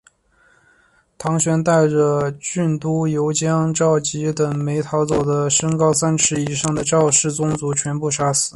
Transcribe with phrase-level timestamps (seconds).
[1.19, 8.49] 唐玹带着郡督邮将赵岐等没逃走的身高三尺以上的赵氏宗族全部杀死。